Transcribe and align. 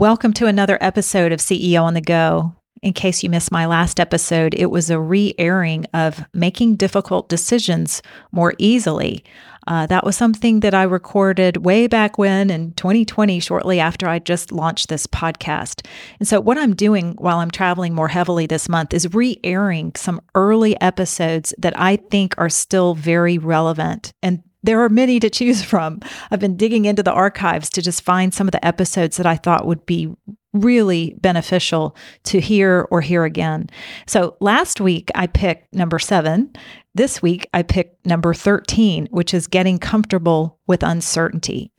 Welcome 0.00 0.32
to 0.32 0.46
another 0.46 0.78
episode 0.80 1.30
of 1.30 1.40
CEO 1.40 1.82
on 1.82 1.92
the 1.92 2.00
Go. 2.00 2.54
In 2.80 2.94
case 2.94 3.22
you 3.22 3.28
missed 3.28 3.52
my 3.52 3.66
last 3.66 4.00
episode, 4.00 4.54
it 4.54 4.70
was 4.70 4.88
a 4.88 4.98
re 4.98 5.34
airing 5.36 5.84
of 5.92 6.24
making 6.32 6.76
difficult 6.76 7.28
decisions 7.28 8.00
more 8.32 8.54
easily. 8.56 9.22
Uh, 9.66 9.84
that 9.88 10.02
was 10.02 10.16
something 10.16 10.60
that 10.60 10.72
I 10.72 10.84
recorded 10.84 11.66
way 11.66 11.86
back 11.86 12.16
when 12.16 12.48
in 12.48 12.72
2020, 12.72 13.40
shortly 13.40 13.78
after 13.78 14.08
I 14.08 14.20
just 14.20 14.52
launched 14.52 14.88
this 14.88 15.06
podcast. 15.06 15.86
And 16.18 16.26
so, 16.26 16.40
what 16.40 16.56
I'm 16.56 16.74
doing 16.74 17.12
while 17.18 17.36
I'm 17.36 17.50
traveling 17.50 17.94
more 17.94 18.08
heavily 18.08 18.46
this 18.46 18.70
month 18.70 18.94
is 18.94 19.12
re 19.12 19.38
airing 19.44 19.92
some 19.96 20.22
early 20.34 20.80
episodes 20.80 21.52
that 21.58 21.78
I 21.78 21.96
think 21.96 22.34
are 22.38 22.48
still 22.48 22.94
very 22.94 23.36
relevant 23.36 24.14
and 24.22 24.42
there 24.62 24.80
are 24.82 24.88
many 24.88 25.20
to 25.20 25.30
choose 25.30 25.62
from. 25.62 26.00
I've 26.30 26.40
been 26.40 26.56
digging 26.56 26.84
into 26.84 27.02
the 27.02 27.12
archives 27.12 27.70
to 27.70 27.82
just 27.82 28.02
find 28.02 28.32
some 28.32 28.48
of 28.48 28.52
the 28.52 28.64
episodes 28.64 29.16
that 29.16 29.26
I 29.26 29.36
thought 29.36 29.66
would 29.66 29.86
be 29.86 30.14
really 30.52 31.14
beneficial 31.20 31.96
to 32.24 32.40
hear 32.40 32.88
or 32.90 33.00
hear 33.00 33.24
again. 33.24 33.68
So 34.06 34.36
last 34.40 34.80
week 34.80 35.10
I 35.14 35.26
picked 35.26 35.74
number 35.74 35.98
seven. 35.98 36.52
This 36.94 37.22
week 37.22 37.48
I 37.54 37.62
picked 37.62 38.04
number 38.04 38.34
13, 38.34 39.06
which 39.10 39.32
is 39.32 39.46
getting 39.46 39.78
comfortable 39.78 40.58
with 40.66 40.82
uncertainty. 40.82 41.72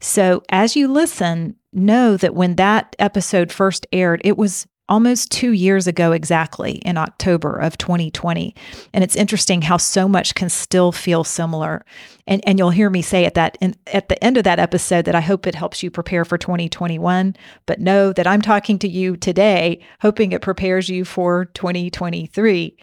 So 0.00 0.42
as 0.48 0.74
you 0.74 0.88
listen, 0.88 1.56
know 1.72 2.16
that 2.16 2.34
when 2.34 2.56
that 2.56 2.96
episode 2.98 3.52
first 3.52 3.86
aired, 3.92 4.22
it 4.24 4.38
was 4.38 4.66
almost 4.88 5.30
two 5.30 5.52
years 5.52 5.86
ago 5.86 6.12
exactly 6.12 6.72
in 6.78 6.96
October 6.96 7.56
of 7.56 7.78
2020. 7.78 8.54
And 8.92 9.04
it's 9.04 9.16
interesting 9.16 9.62
how 9.62 9.76
so 9.76 10.08
much 10.08 10.34
can 10.34 10.48
still 10.48 10.92
feel 10.92 11.24
similar. 11.24 11.84
And, 12.26 12.42
and 12.46 12.58
you'll 12.58 12.70
hear 12.70 12.90
me 12.90 13.02
say 13.02 13.24
at 13.24 13.34
that 13.34 13.58
in, 13.60 13.74
at 13.88 14.08
the 14.08 14.22
end 14.22 14.36
of 14.36 14.44
that 14.44 14.58
episode 14.58 15.04
that 15.04 15.14
I 15.14 15.20
hope 15.20 15.46
it 15.46 15.54
helps 15.54 15.82
you 15.82 15.90
prepare 15.90 16.24
for 16.24 16.38
2021. 16.38 17.36
But 17.66 17.80
know 17.80 18.12
that 18.12 18.26
I'm 18.26 18.42
talking 18.42 18.78
to 18.80 18.88
you 18.88 19.16
today, 19.16 19.80
hoping 20.00 20.32
it 20.32 20.42
prepares 20.42 20.88
you 20.88 21.04
for 21.04 21.46
2023. 21.46 22.76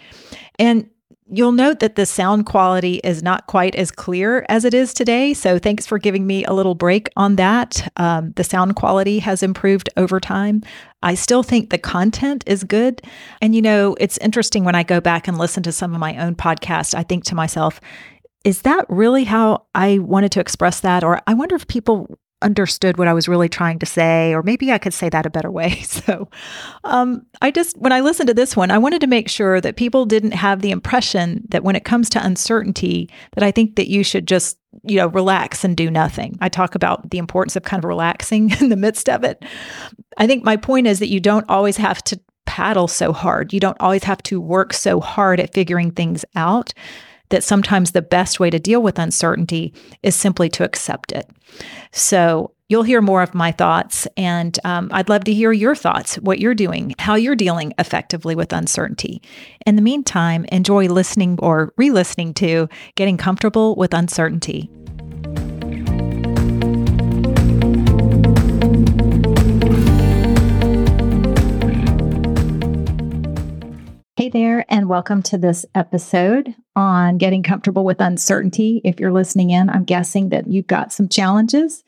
And 0.59 0.89
You'll 1.27 1.53
note 1.53 1.79
that 1.79 1.95
the 1.95 2.05
sound 2.05 2.45
quality 2.45 3.01
is 3.03 3.23
not 3.23 3.47
quite 3.47 3.73
as 3.73 3.89
clear 3.89 4.45
as 4.47 4.63
it 4.63 4.75
is 4.75 4.93
today. 4.93 5.33
So, 5.33 5.57
thanks 5.57 5.87
for 5.87 5.97
giving 5.97 6.27
me 6.27 6.45
a 6.45 6.53
little 6.53 6.75
break 6.75 7.09
on 7.15 7.37
that. 7.37 7.91
Um, 7.97 8.33
the 8.35 8.43
sound 8.43 8.75
quality 8.75 9.17
has 9.19 9.41
improved 9.41 9.89
over 9.97 10.19
time. 10.19 10.61
I 11.05 11.13
still 11.13 11.43
think 11.43 11.69
the 11.69 11.77
content 11.77 12.43
is 12.47 12.63
good. 12.63 13.01
And, 13.39 13.53
you 13.53 13.61
know, 13.61 13.95
it's 13.99 14.17
interesting 14.17 14.65
when 14.65 14.73
I 14.73 14.81
go 14.81 14.99
back 14.99 15.27
and 15.27 15.37
listen 15.37 15.61
to 15.63 15.71
some 15.71 15.93
of 15.93 15.99
my 15.99 16.17
own 16.17 16.35
podcasts, 16.35 16.95
I 16.95 17.03
think 17.03 17.23
to 17.25 17.35
myself, 17.35 17.79
is 18.43 18.63
that 18.63 18.85
really 18.89 19.23
how 19.23 19.67
I 19.75 19.99
wanted 19.99 20.31
to 20.33 20.39
express 20.39 20.79
that? 20.81 21.03
Or 21.03 21.21
I 21.27 21.35
wonder 21.35 21.55
if 21.55 21.67
people 21.67 22.17
understood 22.45 22.97
what 22.97 23.07
I 23.07 23.13
was 23.13 23.27
really 23.27 23.49
trying 23.49 23.79
to 23.79 23.85
say, 23.85 24.33
or 24.33 24.43
maybe 24.43 24.71
I 24.71 24.77
could 24.77 24.93
say 24.93 25.09
that 25.09 25.25
a 25.25 25.29
better 25.29 25.51
way. 25.51 25.83
So, 25.95 26.29
um, 26.83 27.25
I 27.41 27.51
just, 27.51 27.77
when 27.77 27.93
I 27.93 28.01
listened 28.01 28.27
to 28.27 28.33
this 28.33 28.55
one, 28.55 28.69
I 28.69 28.77
wanted 28.77 28.99
to 29.01 29.07
make 29.07 29.29
sure 29.29 29.61
that 29.61 29.77
people 29.77 30.05
didn't 30.05 30.33
have 30.33 30.61
the 30.61 30.71
impression 30.71 31.43
that 31.49 31.63
when 31.63 31.75
it 31.75 31.85
comes 31.85 32.09
to 32.11 32.23
uncertainty, 32.23 33.09
that 33.33 33.43
I 33.43 33.49
think 33.49 33.77
that 33.77 33.89
you 33.89 34.03
should 34.03 34.27
just, 34.27 34.59
you 34.83 34.97
know, 34.97 35.07
relax 35.07 35.63
and 35.63 35.75
do 35.75 35.89
nothing. 35.89 36.37
I 36.41 36.49
talk 36.49 36.75
about 36.75 37.09
the 37.09 37.17
importance 37.17 37.55
of 37.55 37.63
kind 37.63 37.83
of 37.83 37.87
relaxing 37.87 38.51
in 38.59 38.69
the 38.69 38.75
midst 38.75 39.09
of 39.09 39.23
it. 39.23 39.43
I 40.17 40.27
think 40.27 40.43
my 40.43 40.57
point 40.57 40.85
is 40.85 40.99
that 40.99 41.09
you 41.09 41.19
don't 41.19 41.49
always 41.49 41.77
have 41.77 42.03
to 42.05 42.19
paddle 42.45 42.87
so 42.87 43.13
hard. 43.13 43.53
You 43.53 43.59
don't 43.59 43.79
always 43.79 44.03
have 44.03 44.21
to 44.23 44.41
work 44.41 44.73
so 44.73 44.99
hard 44.99 45.39
at 45.39 45.53
figuring 45.53 45.91
things 45.91 46.25
out 46.35 46.73
that 47.29 47.43
sometimes 47.43 47.91
the 47.91 48.01
best 48.01 48.39
way 48.39 48.49
to 48.49 48.59
deal 48.59 48.81
with 48.81 48.99
uncertainty 48.99 49.73
is 50.03 50.15
simply 50.15 50.49
to 50.49 50.63
accept 50.63 51.11
it. 51.11 51.29
So 51.91 52.51
you'll 52.69 52.83
hear 52.83 53.01
more 53.01 53.21
of 53.21 53.35
my 53.35 53.51
thoughts, 53.51 54.07
and 54.17 54.57
um, 54.63 54.89
I'd 54.91 55.09
love 55.09 55.23
to 55.25 55.33
hear 55.33 55.51
your 55.51 55.75
thoughts, 55.75 56.15
what 56.15 56.39
you're 56.39 56.55
doing, 56.55 56.95
how 56.99 57.15
you're 57.15 57.35
dealing 57.35 57.73
effectively 57.77 58.35
with 58.35 58.53
uncertainty. 58.53 59.21
In 59.65 59.75
the 59.75 59.81
meantime, 59.81 60.45
enjoy 60.45 60.87
listening 60.87 61.37
or 61.41 61.73
re 61.77 61.91
listening 61.91 62.33
to 62.35 62.67
Getting 62.95 63.17
Comfortable 63.17 63.75
with 63.75 63.93
Uncertainty. 63.93 64.69
Hey 74.25 74.29
there, 74.29 74.65
and 74.69 74.89
welcome 74.89 75.21
to 75.21 75.37
this 75.37 75.67
episode 75.75 76.55
on 76.75 77.19
getting 77.19 77.43
comfortable 77.43 77.85
with 77.85 78.01
uncertainty. 78.01 78.81
If 78.83 78.99
you're 78.99 79.11
listening 79.11 79.51
in, 79.51 79.69
I'm 79.69 79.83
guessing 79.83 80.29
that 80.29 80.47
you've 80.47 80.65
got 80.65 80.91
some 80.91 81.07
challenges 81.07 81.83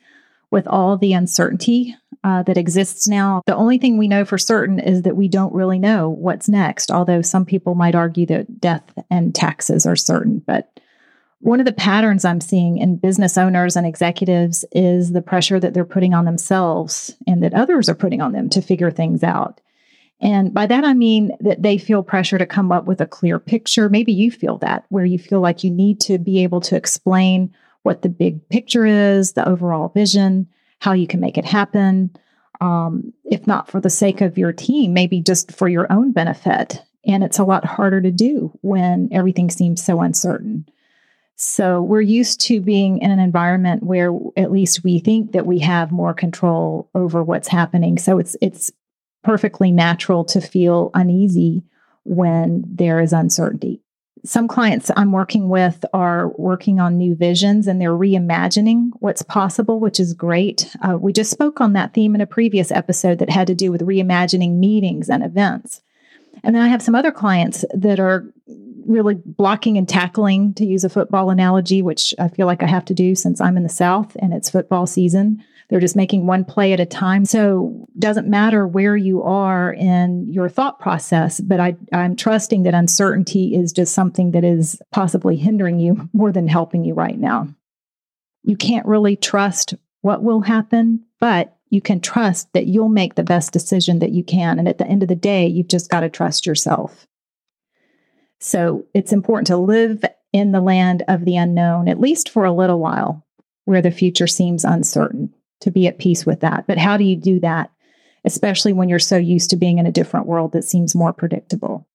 with 0.52 0.68
all 0.68 0.96
the 0.96 1.14
uncertainty 1.14 1.96
uh, 2.22 2.44
that 2.44 2.56
exists 2.56 3.08
now. 3.08 3.42
The 3.46 3.56
only 3.56 3.76
thing 3.78 3.98
we 3.98 4.06
know 4.06 4.24
for 4.24 4.38
certain 4.38 4.78
is 4.78 5.02
that 5.02 5.16
we 5.16 5.26
don't 5.26 5.52
really 5.52 5.80
know 5.80 6.10
what's 6.10 6.48
next, 6.48 6.92
although 6.92 7.22
some 7.22 7.44
people 7.44 7.74
might 7.74 7.96
argue 7.96 8.26
that 8.26 8.60
death 8.60 8.84
and 9.10 9.34
taxes 9.34 9.84
are 9.84 9.96
certain. 9.96 10.38
But 10.38 10.78
one 11.40 11.58
of 11.58 11.66
the 11.66 11.72
patterns 11.72 12.24
I'm 12.24 12.40
seeing 12.40 12.78
in 12.78 12.98
business 12.98 13.36
owners 13.36 13.74
and 13.74 13.84
executives 13.84 14.64
is 14.70 15.10
the 15.10 15.22
pressure 15.22 15.58
that 15.58 15.74
they're 15.74 15.84
putting 15.84 16.14
on 16.14 16.24
themselves 16.24 17.16
and 17.26 17.42
that 17.42 17.54
others 17.54 17.88
are 17.88 17.96
putting 17.96 18.20
on 18.20 18.30
them 18.30 18.48
to 18.50 18.62
figure 18.62 18.92
things 18.92 19.24
out. 19.24 19.60
And 20.20 20.52
by 20.52 20.66
that, 20.66 20.84
I 20.84 20.94
mean 20.94 21.30
that 21.40 21.62
they 21.62 21.78
feel 21.78 22.02
pressure 22.02 22.38
to 22.38 22.46
come 22.46 22.72
up 22.72 22.86
with 22.86 23.00
a 23.00 23.06
clear 23.06 23.38
picture. 23.38 23.88
Maybe 23.88 24.12
you 24.12 24.30
feel 24.30 24.58
that, 24.58 24.84
where 24.88 25.04
you 25.04 25.18
feel 25.18 25.40
like 25.40 25.62
you 25.62 25.70
need 25.70 26.00
to 26.02 26.18
be 26.18 26.42
able 26.42 26.60
to 26.62 26.76
explain 26.76 27.54
what 27.84 28.02
the 28.02 28.08
big 28.08 28.46
picture 28.48 28.84
is, 28.84 29.32
the 29.32 29.48
overall 29.48 29.88
vision, 29.88 30.48
how 30.80 30.92
you 30.92 31.06
can 31.06 31.20
make 31.20 31.38
it 31.38 31.44
happen. 31.44 32.10
Um, 32.60 33.12
if 33.24 33.46
not 33.46 33.70
for 33.70 33.80
the 33.80 33.90
sake 33.90 34.20
of 34.20 34.36
your 34.36 34.52
team, 34.52 34.92
maybe 34.92 35.20
just 35.20 35.52
for 35.52 35.68
your 35.68 35.90
own 35.92 36.10
benefit. 36.10 36.82
And 37.06 37.22
it's 37.22 37.38
a 37.38 37.44
lot 37.44 37.64
harder 37.64 38.00
to 38.00 38.10
do 38.10 38.52
when 38.62 39.08
everything 39.12 39.50
seems 39.50 39.82
so 39.82 40.00
uncertain. 40.00 40.66
So 41.36 41.80
we're 41.80 42.00
used 42.00 42.40
to 42.42 42.60
being 42.60 42.98
in 42.98 43.12
an 43.12 43.20
environment 43.20 43.84
where 43.84 44.12
at 44.36 44.50
least 44.50 44.82
we 44.82 44.98
think 44.98 45.30
that 45.32 45.46
we 45.46 45.60
have 45.60 45.92
more 45.92 46.12
control 46.12 46.90
over 46.96 47.22
what's 47.22 47.46
happening. 47.46 47.96
So 47.96 48.18
it's 48.18 48.36
it's 48.42 48.72
perfectly 49.22 49.70
natural 49.70 50.24
to 50.24 50.40
feel 50.40 50.90
uneasy 50.94 51.62
when 52.04 52.64
there 52.66 53.00
is 53.00 53.12
uncertainty. 53.12 53.82
Some 54.24 54.48
clients 54.48 54.90
I'm 54.96 55.12
working 55.12 55.48
with 55.48 55.84
are 55.92 56.28
working 56.36 56.80
on 56.80 56.96
new 56.96 57.14
visions 57.14 57.66
and 57.66 57.80
they're 57.80 57.90
reimagining 57.90 58.90
what's 58.98 59.22
possible, 59.22 59.78
which 59.78 60.00
is 60.00 60.12
great. 60.12 60.74
Uh, 60.82 60.98
we 60.98 61.12
just 61.12 61.30
spoke 61.30 61.60
on 61.60 61.74
that 61.74 61.94
theme 61.94 62.14
in 62.14 62.20
a 62.20 62.26
previous 62.26 62.72
episode 62.72 63.18
that 63.18 63.30
had 63.30 63.46
to 63.46 63.54
do 63.54 63.70
with 63.70 63.86
reimagining 63.86 64.56
meetings 64.56 65.08
and 65.08 65.24
events. 65.24 65.82
And 66.42 66.54
then 66.54 66.62
I 66.62 66.68
have 66.68 66.82
some 66.82 66.94
other 66.94 67.12
clients 67.12 67.64
that 67.74 68.00
are 68.00 68.32
really 68.86 69.20
blocking 69.24 69.76
and 69.76 69.88
tackling, 69.88 70.54
to 70.54 70.64
use 70.64 70.82
a 70.82 70.88
football 70.88 71.30
analogy, 71.30 71.82
which 71.82 72.14
I 72.18 72.28
feel 72.28 72.46
like 72.46 72.62
I 72.62 72.66
have 72.66 72.86
to 72.86 72.94
do 72.94 73.14
since 73.14 73.40
I'm 73.40 73.56
in 73.56 73.62
the 73.62 73.68
South 73.68 74.16
and 74.18 74.32
it's 74.32 74.50
football 74.50 74.86
season. 74.86 75.44
They're 75.68 75.80
just 75.80 75.96
making 75.96 76.26
one 76.26 76.44
play 76.44 76.72
at 76.72 76.80
a 76.80 76.86
time. 76.86 77.26
So 77.26 77.86
doesn't 77.98 78.26
matter 78.26 78.66
where 78.66 78.96
you 78.96 79.22
are 79.22 79.72
in 79.72 80.26
your 80.32 80.48
thought 80.48 80.80
process, 80.80 81.40
but 81.40 81.60
I, 81.60 81.76
I'm 81.92 82.16
trusting 82.16 82.62
that 82.62 82.74
uncertainty 82.74 83.54
is 83.54 83.72
just 83.72 83.92
something 83.92 84.30
that 84.30 84.44
is 84.44 84.80
possibly 84.92 85.36
hindering 85.36 85.78
you 85.78 86.08
more 86.12 86.32
than 86.32 86.48
helping 86.48 86.84
you 86.84 86.94
right 86.94 87.18
now. 87.18 87.48
You 88.44 88.56
can't 88.56 88.86
really 88.86 89.16
trust 89.16 89.74
what 90.00 90.22
will 90.22 90.40
happen, 90.40 91.04
but 91.20 91.56
you 91.68 91.82
can 91.82 92.00
trust 92.00 92.50
that 92.54 92.66
you'll 92.66 92.88
make 92.88 93.14
the 93.14 93.22
best 93.22 93.52
decision 93.52 93.98
that 93.98 94.12
you 94.12 94.24
can. 94.24 94.58
And 94.58 94.66
at 94.68 94.78
the 94.78 94.86
end 94.86 95.02
of 95.02 95.08
the 95.10 95.16
day, 95.16 95.46
you've 95.46 95.68
just 95.68 95.90
got 95.90 96.00
to 96.00 96.08
trust 96.08 96.46
yourself. 96.46 97.06
So 98.40 98.86
it's 98.94 99.12
important 99.12 99.48
to 99.48 99.58
live 99.58 100.02
in 100.32 100.52
the 100.52 100.62
land 100.62 101.02
of 101.08 101.26
the 101.26 101.36
unknown, 101.36 101.88
at 101.88 102.00
least 102.00 102.30
for 102.30 102.44
a 102.46 102.52
little 102.52 102.78
while, 102.78 103.26
where 103.66 103.82
the 103.82 103.90
future 103.90 104.26
seems 104.26 104.64
uncertain 104.64 105.34
to 105.60 105.70
be 105.70 105.86
at 105.86 105.98
peace 105.98 106.24
with 106.24 106.40
that. 106.40 106.66
But 106.66 106.78
how 106.78 106.96
do 106.96 107.04
you 107.04 107.16
do 107.16 107.40
that, 107.40 107.70
especially 108.24 108.72
when 108.72 108.88
you're 108.88 108.98
so 108.98 109.16
used 109.16 109.50
to 109.50 109.56
being 109.56 109.78
in 109.78 109.86
a 109.86 109.92
different 109.92 110.26
world 110.26 110.52
that 110.52 110.64
seems 110.64 110.94
more 110.94 111.12
predictable? 111.12 111.86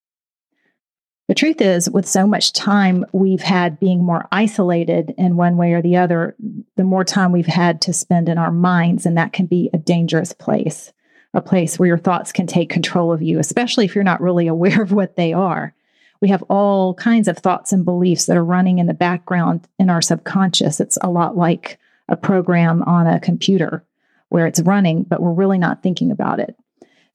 The 1.29 1.35
truth 1.35 1.61
is, 1.61 1.89
with 1.89 2.05
so 2.05 2.27
much 2.27 2.51
time 2.51 3.05
we've 3.13 3.41
had 3.41 3.79
being 3.79 4.03
more 4.03 4.27
isolated 4.31 5.15
in 5.17 5.37
one 5.37 5.55
way 5.55 5.71
or 5.71 5.81
the 5.81 5.95
other, 5.95 6.35
the 6.75 6.83
more 6.83 7.05
time 7.05 7.31
we've 7.31 7.45
had 7.45 7.81
to 7.83 7.93
spend 7.93 8.27
in 8.27 8.37
our 8.37 8.51
minds, 8.51 9.05
and 9.05 9.17
that 9.17 9.31
can 9.31 9.45
be 9.45 9.69
a 9.73 9.77
dangerous 9.77 10.33
place. 10.33 10.91
a 11.35 11.41
place 11.41 11.79
where 11.79 11.87
your 11.87 11.97
thoughts 11.97 12.31
can 12.31 12.45
take 12.45 12.69
control 12.69 13.11
of 13.11 13.23
you, 13.23 13.39
especially 13.39 13.85
if 13.85 13.95
you're 13.95 14.03
not 14.03 14.21
really 14.21 14.47
aware 14.55 14.81
of 14.81 14.91
what 14.91 15.15
they 15.15 15.33
are. 15.33 15.73
We 16.21 16.29
have 16.29 16.43
all 16.43 16.93
kinds 16.93 17.27
of 17.27 17.37
thoughts 17.37 17.73
and 17.73 17.83
beliefs 17.83 18.27
that 18.27 18.37
are 18.37 18.45
running 18.45 18.79
in 18.79 18.87
the 18.87 18.93
background 18.93 19.67
in 19.79 19.89
our 19.89 20.01
subconscious. 20.01 20.79
It's 20.79 20.97
a 21.01 21.09
lot 21.09 21.35
like 21.35 21.79
a 22.07 22.17
program 22.17 22.83
on 22.83 23.07
a 23.07 23.19
computer 23.19 23.85
where 24.29 24.47
it's 24.47 24.61
running, 24.61 25.03
but 25.03 25.21
we're 25.21 25.31
really 25.31 25.57
not 25.57 25.83
thinking 25.83 26.11
about 26.11 26.39
it. 26.39 26.55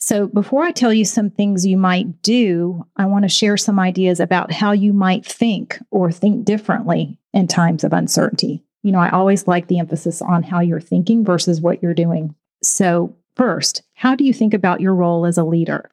So, 0.00 0.28
before 0.28 0.62
I 0.62 0.70
tell 0.70 0.92
you 0.92 1.04
some 1.04 1.30
things 1.30 1.66
you 1.66 1.76
might 1.76 2.22
do, 2.22 2.86
I 2.96 3.06
want 3.06 3.24
to 3.24 3.28
share 3.28 3.56
some 3.56 3.80
ideas 3.80 4.20
about 4.20 4.52
how 4.52 4.70
you 4.70 4.92
might 4.92 5.26
think 5.26 5.80
or 5.90 6.12
think 6.12 6.44
differently 6.44 7.18
in 7.32 7.48
times 7.48 7.82
of 7.82 7.92
uncertainty. 7.92 8.62
You 8.84 8.92
know, 8.92 9.00
I 9.00 9.10
always 9.10 9.48
like 9.48 9.66
the 9.66 9.80
emphasis 9.80 10.22
on 10.22 10.44
how 10.44 10.60
you're 10.60 10.80
thinking 10.80 11.24
versus 11.24 11.60
what 11.60 11.82
you're 11.82 11.94
doing. 11.94 12.36
So, 12.62 13.16
first, 13.34 13.82
how 13.94 14.14
do 14.14 14.22
you 14.22 14.32
think 14.32 14.54
about 14.54 14.80
your 14.80 14.94
role 14.94 15.26
as 15.26 15.36
a 15.36 15.44
leader? 15.44 15.90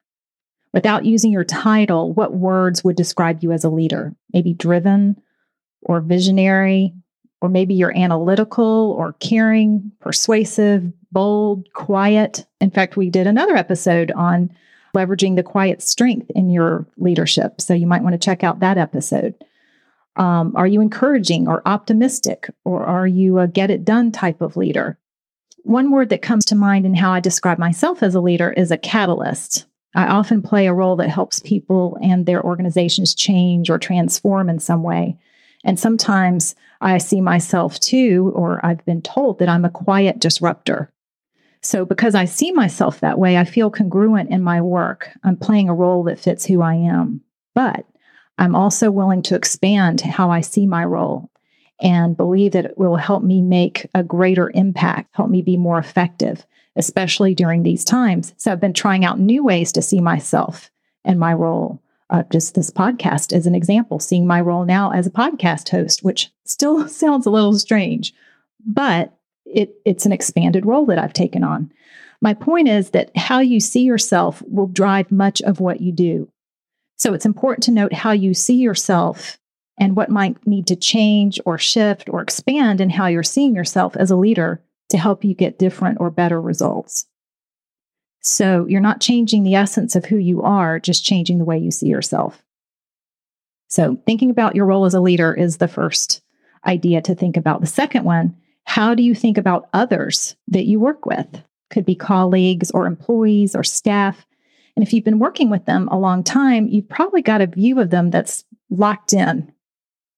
Without 0.72 1.04
using 1.04 1.32
your 1.32 1.44
title, 1.44 2.12
what 2.12 2.34
words 2.34 2.84
would 2.84 2.96
describe 2.96 3.42
you 3.42 3.50
as 3.50 3.64
a 3.64 3.70
leader? 3.70 4.14
Maybe 4.32 4.54
driven 4.54 5.20
or 5.82 6.00
visionary, 6.00 6.94
or 7.46 7.48
maybe 7.48 7.74
you're 7.74 7.96
analytical 7.96 8.96
or 8.98 9.12
caring, 9.14 9.92
persuasive, 10.00 10.92
bold, 11.12 11.72
quiet. 11.74 12.44
In 12.60 12.72
fact, 12.72 12.96
we 12.96 13.08
did 13.08 13.28
another 13.28 13.54
episode 13.54 14.10
on 14.10 14.50
leveraging 14.96 15.36
the 15.36 15.44
quiet 15.44 15.80
strength 15.80 16.28
in 16.34 16.50
your 16.50 16.84
leadership. 16.96 17.60
So 17.60 17.72
you 17.72 17.86
might 17.86 18.02
want 18.02 18.14
to 18.14 18.18
check 18.18 18.42
out 18.42 18.58
that 18.60 18.78
episode. 18.78 19.34
Um, 20.16 20.56
are 20.56 20.66
you 20.66 20.80
encouraging 20.80 21.46
or 21.46 21.62
optimistic, 21.66 22.50
or 22.64 22.84
are 22.84 23.06
you 23.06 23.38
a 23.38 23.46
get 23.46 23.70
it 23.70 23.84
done 23.84 24.10
type 24.10 24.40
of 24.40 24.56
leader? 24.56 24.98
One 25.62 25.92
word 25.92 26.08
that 26.08 26.22
comes 26.22 26.44
to 26.46 26.56
mind 26.56 26.84
in 26.84 26.94
how 26.94 27.12
I 27.12 27.20
describe 27.20 27.58
myself 27.58 28.02
as 28.02 28.16
a 28.16 28.20
leader 28.20 28.50
is 28.50 28.72
a 28.72 28.78
catalyst. 28.78 29.66
I 29.94 30.08
often 30.08 30.42
play 30.42 30.66
a 30.66 30.74
role 30.74 30.96
that 30.96 31.10
helps 31.10 31.38
people 31.38 31.96
and 32.02 32.26
their 32.26 32.42
organizations 32.42 33.14
change 33.14 33.70
or 33.70 33.78
transform 33.78 34.48
in 34.48 34.58
some 34.58 34.82
way. 34.82 35.16
And 35.66 35.78
sometimes 35.80 36.54
I 36.80 36.96
see 36.98 37.20
myself 37.20 37.78
too, 37.80 38.32
or 38.36 38.64
I've 38.64 38.84
been 38.86 39.02
told 39.02 39.40
that 39.40 39.48
I'm 39.48 39.64
a 39.64 39.70
quiet 39.70 40.20
disruptor. 40.20 40.92
So, 41.60 41.84
because 41.84 42.14
I 42.14 42.24
see 42.26 42.52
myself 42.52 43.00
that 43.00 43.18
way, 43.18 43.36
I 43.36 43.44
feel 43.44 43.70
congruent 43.70 44.30
in 44.30 44.42
my 44.42 44.60
work. 44.60 45.10
I'm 45.24 45.36
playing 45.36 45.68
a 45.68 45.74
role 45.74 46.04
that 46.04 46.20
fits 46.20 46.44
who 46.44 46.62
I 46.62 46.74
am. 46.74 47.20
But 47.54 47.84
I'm 48.38 48.54
also 48.54 48.92
willing 48.92 49.22
to 49.22 49.34
expand 49.34 50.02
how 50.02 50.30
I 50.30 50.40
see 50.40 50.66
my 50.66 50.84
role 50.84 51.30
and 51.80 52.16
believe 52.16 52.52
that 52.52 52.66
it 52.66 52.78
will 52.78 52.96
help 52.96 53.24
me 53.24 53.42
make 53.42 53.88
a 53.92 54.04
greater 54.04 54.52
impact, 54.54 55.16
help 55.16 55.30
me 55.30 55.42
be 55.42 55.56
more 55.56 55.78
effective, 55.78 56.46
especially 56.76 57.34
during 57.34 57.64
these 57.64 57.84
times. 57.84 58.34
So, 58.36 58.52
I've 58.52 58.60
been 58.60 58.72
trying 58.72 59.04
out 59.04 59.18
new 59.18 59.42
ways 59.42 59.72
to 59.72 59.82
see 59.82 60.00
myself 60.00 60.70
and 61.04 61.18
my 61.18 61.34
role 61.34 61.82
uh, 62.10 62.22
just 62.30 62.54
this 62.54 62.70
podcast 62.70 63.32
as 63.32 63.46
an 63.46 63.54
example, 63.54 63.98
seeing 63.98 64.26
my 64.26 64.40
role 64.40 64.64
now 64.64 64.92
as 64.92 65.06
a 65.06 65.10
podcast 65.10 65.68
host, 65.70 66.04
which 66.04 66.30
still 66.44 66.88
sounds 66.88 67.26
a 67.26 67.30
little 67.30 67.58
strange, 67.58 68.14
but 68.64 69.12
it, 69.44 69.74
it's 69.84 70.06
an 70.06 70.12
expanded 70.12 70.66
role 70.66 70.86
that 70.86 70.98
I've 70.98 71.12
taken 71.12 71.44
on. 71.44 71.72
My 72.20 72.34
point 72.34 72.68
is 72.68 72.90
that 72.90 73.16
how 73.16 73.40
you 73.40 73.60
see 73.60 73.82
yourself 73.82 74.42
will 74.46 74.66
drive 74.66 75.12
much 75.12 75.42
of 75.42 75.60
what 75.60 75.80
you 75.80 75.92
do. 75.92 76.28
So 76.96 77.12
it's 77.12 77.26
important 77.26 77.64
to 77.64 77.70
note 77.70 77.92
how 77.92 78.12
you 78.12 78.32
see 78.32 78.56
yourself 78.56 79.38
and 79.78 79.94
what 79.94 80.08
might 80.08 80.46
need 80.46 80.66
to 80.68 80.76
change 80.76 81.38
or 81.44 81.58
shift 81.58 82.08
or 82.08 82.22
expand 82.22 82.80
in 82.80 82.90
how 82.90 83.06
you're 83.06 83.22
seeing 83.22 83.54
yourself 83.54 83.96
as 83.96 84.10
a 84.10 84.16
leader 84.16 84.62
to 84.88 84.98
help 84.98 85.24
you 85.24 85.34
get 85.34 85.58
different 85.58 86.00
or 86.00 86.10
better 86.10 86.40
results. 86.40 87.06
So 88.26 88.66
you're 88.66 88.80
not 88.80 89.00
changing 89.00 89.44
the 89.44 89.54
essence 89.54 89.94
of 89.94 90.04
who 90.04 90.16
you 90.16 90.42
are, 90.42 90.80
just 90.80 91.04
changing 91.04 91.38
the 91.38 91.44
way 91.44 91.58
you 91.58 91.70
see 91.70 91.86
yourself. 91.86 92.42
So 93.68 94.02
thinking 94.04 94.30
about 94.30 94.56
your 94.56 94.66
role 94.66 94.84
as 94.84 94.94
a 94.94 95.00
leader 95.00 95.32
is 95.32 95.58
the 95.58 95.68
first 95.68 96.22
idea 96.66 97.00
to 97.02 97.14
think 97.14 97.36
about. 97.36 97.60
The 97.60 97.68
second 97.68 98.04
one, 98.04 98.36
how 98.64 98.96
do 98.96 99.04
you 99.04 99.14
think 99.14 99.38
about 99.38 99.68
others 99.72 100.34
that 100.48 100.64
you 100.64 100.80
work 100.80 101.06
with? 101.06 101.40
Could 101.70 101.84
be 101.84 101.94
colleagues 101.94 102.72
or 102.72 102.86
employees 102.86 103.54
or 103.54 103.62
staff. 103.62 104.26
And 104.74 104.84
if 104.84 104.92
you've 104.92 105.04
been 105.04 105.20
working 105.20 105.48
with 105.48 105.64
them 105.66 105.86
a 105.86 105.98
long 105.98 106.24
time, 106.24 106.66
you've 106.66 106.88
probably 106.88 107.22
got 107.22 107.40
a 107.40 107.46
view 107.46 107.78
of 107.78 107.90
them 107.90 108.10
that's 108.10 108.44
locked 108.70 109.12
in. 109.12 109.52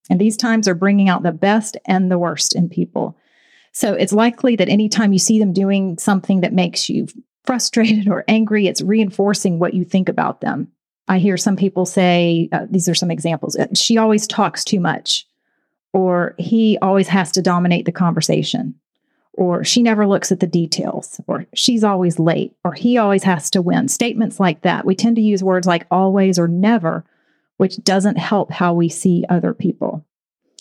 And 0.09 0.19
these 0.19 0.39
times 0.39 0.67
are 0.67 0.75
bringing 0.75 1.11
out 1.11 1.25
the 1.25 1.33
best 1.33 1.77
and 1.85 2.11
the 2.11 2.19
worst 2.19 2.57
in 2.57 2.71
people. 2.71 3.19
So 3.73 3.93
it's 3.93 4.15
likely 4.15 4.57
that 4.57 4.71
anytime 4.71 5.13
you 5.13 5.19
see 5.19 5.39
them 5.39 5.53
doing 5.53 5.99
something 5.99 6.41
that 6.41 6.55
makes 6.55 6.89
you 6.89 7.07
frustrated 7.49 8.09
or 8.09 8.27
angry, 8.29 8.67
it's 8.67 8.83
reinforcing 8.83 9.59
what 9.59 9.73
you 9.73 9.83
think 9.83 10.11
about 10.11 10.43
them. 10.43 10.69
I 11.09 11.19
hear 11.19 11.39
some 11.39 11.57
people 11.57 11.87
say, 11.87 12.51
uh, 12.53 12.67
these 12.71 12.91
are 12.91 12.95
some 12.95 13.11
examples. 13.11 13.57
Uh, 13.57 13.69
she 13.75 13.97
always 13.97 14.27
talks 14.27 14.65
too 14.65 14.81
much, 14.81 15.27
or 15.95 16.35
he 16.37 16.77
always 16.83 17.09
has 17.09 17.33
to 17.33 17.41
dominate 17.41 17.87
the 17.87 17.91
conversation, 17.91 18.75
or 19.33 19.65
she 19.65 19.83
never 19.83 20.07
looks 20.07 20.31
at 20.31 20.41
the 20.41 20.47
details, 20.47 21.23
or 21.27 21.47
she's 21.55 21.83
always 21.83 22.19
late, 22.19 22.55
or 22.65 22.75
he 22.75 22.99
always 22.99 23.23
has 23.23 23.49
to 23.53 23.63
win. 23.63 23.89
Statements 23.89 24.39
like 24.39 24.61
that. 24.61 24.85
We 24.85 24.95
tend 24.95 25.17
to 25.17 25.23
use 25.23 25.43
words 25.43 25.67
like 25.67 25.87
always 25.91 26.39
or 26.39 26.49
never, 26.49 27.03
which 27.57 27.83
doesn't 27.83 28.19
help 28.19 28.53
how 28.53 28.75
we 28.75 28.91
see 28.91 29.25
other 29.31 29.55
people. 29.55 30.05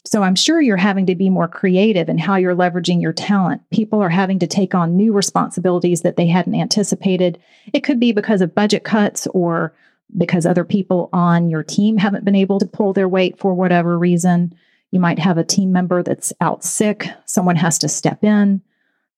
So 0.08 0.24
I'm 0.24 0.36
sure 0.36 0.62
you're 0.62 0.78
having 0.78 1.06
to 1.08 1.16
be 1.16 1.30
more 1.30 1.50
creative 1.50 2.08
in 2.08 2.18
how 2.18 2.38
you're 2.38 2.56
leveraging 2.56 3.02
your 3.02 3.12
talent. 3.12 3.62
People 3.72 4.02
are 4.02 4.10
having 4.10 4.40
to 4.40 4.48
take 4.48 4.74
on 4.74 4.96
new 4.96 5.12
responsibilities 5.12 6.02
that 6.02 6.16
they 6.16 6.28
hadn't 6.28 6.56
anticipated. 6.56 7.38
It 7.74 7.84
could 7.84 8.00
be 8.00 8.14
because 8.14 8.40
of 8.40 8.56
budget 8.56 8.86
cuts 8.86 9.28
or 9.28 9.74
because 10.18 10.46
other 10.46 10.64
people 10.64 11.10
on 11.12 11.50
your 11.50 11.62
team 11.62 11.98
haven't 11.98 12.24
been 12.24 12.36
able 12.36 12.58
to 12.60 12.66
pull 12.66 12.94
their 12.94 13.10
weight 13.10 13.38
for 13.38 13.54
whatever 13.54 14.00
reason. 14.00 14.56
You 14.92 15.02
might 15.02 15.20
have 15.20 15.38
a 15.38 15.44
team 15.44 15.74
member 15.74 16.02
that's 16.02 16.32
out 16.40 16.64
sick, 16.64 17.08
someone 17.26 17.58
has 17.58 17.78
to 17.80 17.90
step 17.90 18.24
in. 18.24 18.62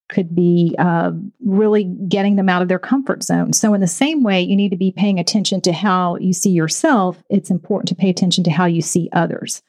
Could 0.08 0.34
be 0.36 0.76
uh, 0.80 1.12
really 1.46 1.84
getting 1.84 2.36
them 2.36 2.50
out 2.50 2.64
of 2.64 2.68
their 2.68 2.80
comfort 2.80 3.22
zone. 3.22 3.54
So, 3.54 3.76
in 3.76 3.82
the 3.82 3.86
same 3.86 4.24
way, 4.24 4.42
you 4.42 4.56
need 4.56 4.70
to 4.70 4.76
be 4.76 4.92
paying 4.92 5.20
attention 5.20 5.62
to 5.62 5.72
how 5.72 6.16
you 6.16 6.34
see 6.34 6.50
yourself. 6.50 7.22
It's 7.30 7.52
important 7.52 7.90
to 7.90 7.96
pay 7.96 8.10
attention 8.10 8.44
to 8.46 8.50
how 8.50 8.66
you 8.66 8.82
see 8.82 9.10
others 9.14 9.62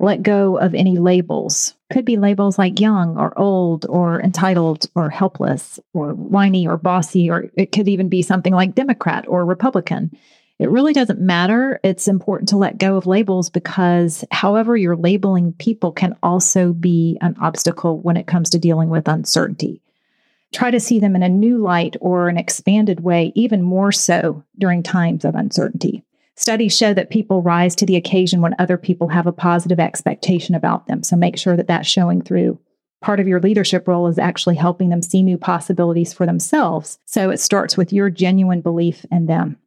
let 0.00 0.22
go 0.22 0.56
of 0.56 0.74
any 0.74 0.98
labels. 0.98 1.74
Could 1.92 2.04
be 2.06 2.16
labels 2.16 2.58
like 2.58 2.80
young 2.80 3.18
or 3.18 3.38
old 3.38 3.84
or 3.88 4.20
entitled 4.20 4.86
or 4.94 5.10
helpless 5.10 5.78
or 5.92 6.14
whiny 6.14 6.66
or 6.66 6.78
bossy, 6.78 7.30
or 7.30 7.50
it 7.54 7.70
could 7.70 7.86
even 7.86 8.08
be 8.08 8.22
something 8.22 8.54
like 8.54 8.74
Democrat 8.74 9.26
or 9.28 9.44
Republican. 9.44 10.10
It 10.58 10.70
really 10.70 10.92
doesn't 10.92 11.20
matter. 11.20 11.80
It's 11.82 12.08
important 12.08 12.48
to 12.50 12.56
let 12.56 12.78
go 12.78 12.96
of 12.96 13.06
labels 13.06 13.50
because, 13.50 14.24
however, 14.30 14.76
you're 14.76 14.96
labeling 14.96 15.52
people 15.54 15.92
can 15.92 16.16
also 16.22 16.72
be 16.72 17.18
an 17.20 17.36
obstacle 17.40 17.98
when 17.98 18.16
it 18.16 18.26
comes 18.26 18.50
to 18.50 18.58
dealing 18.58 18.88
with 18.88 19.08
uncertainty. 19.08 19.82
Try 20.52 20.70
to 20.70 20.80
see 20.80 20.98
them 20.98 21.14
in 21.14 21.22
a 21.22 21.28
new 21.28 21.58
light 21.58 21.96
or 22.00 22.28
an 22.28 22.36
expanded 22.36 23.00
way, 23.00 23.32
even 23.34 23.62
more 23.62 23.92
so 23.92 24.44
during 24.58 24.82
times 24.82 25.24
of 25.24 25.34
uncertainty. 25.34 26.04
Studies 26.40 26.74
show 26.74 26.94
that 26.94 27.10
people 27.10 27.42
rise 27.42 27.76
to 27.76 27.84
the 27.84 27.96
occasion 27.96 28.40
when 28.40 28.54
other 28.58 28.78
people 28.78 29.08
have 29.08 29.26
a 29.26 29.32
positive 29.32 29.78
expectation 29.78 30.54
about 30.54 30.86
them. 30.86 31.02
So 31.02 31.14
make 31.14 31.36
sure 31.36 31.54
that 31.54 31.66
that's 31.66 31.86
showing 31.86 32.22
through. 32.22 32.58
Part 33.02 33.20
of 33.20 33.28
your 33.28 33.40
leadership 33.40 33.86
role 33.86 34.06
is 34.06 34.18
actually 34.18 34.56
helping 34.56 34.88
them 34.88 35.02
see 35.02 35.22
new 35.22 35.36
possibilities 35.36 36.14
for 36.14 36.24
themselves. 36.24 36.98
So 37.04 37.28
it 37.28 37.40
starts 37.40 37.76
with 37.76 37.92
your 37.92 38.08
genuine 38.08 38.62
belief 38.62 39.04
in 39.10 39.26
them. 39.26 39.58